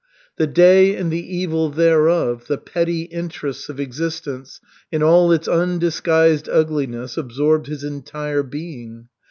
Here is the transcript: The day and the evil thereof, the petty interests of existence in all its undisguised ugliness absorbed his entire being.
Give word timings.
The 0.37 0.47
day 0.47 0.95
and 0.95 1.13
the 1.13 1.19
evil 1.37 1.69
thereof, 1.69 2.47
the 2.47 2.57
petty 2.57 3.03
interests 3.03 3.69
of 3.69 3.79
existence 3.79 4.59
in 4.91 5.03
all 5.03 5.31
its 5.31 5.47
undisguised 5.47 6.49
ugliness 6.49 7.17
absorbed 7.19 7.67
his 7.67 7.83
entire 7.83 8.41
being. 8.41 9.09